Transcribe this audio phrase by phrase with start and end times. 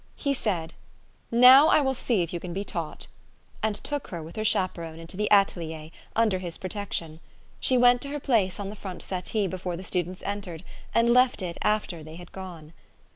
[0.15, 0.73] He said,"
[1.31, 3.05] Now I will see if you can be taught,"
[3.61, 7.19] and took her, with her chaperone, into the atelier, under his protection.
[7.59, 9.61] She went to her place on the front THE STORY OF AVIS.
[9.61, 10.63] 67 settee before the students entered,
[10.95, 12.73] and left it after they had gone.